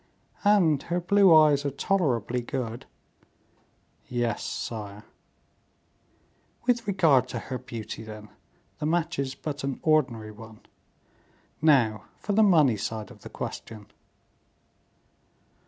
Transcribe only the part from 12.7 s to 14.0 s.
side of the question."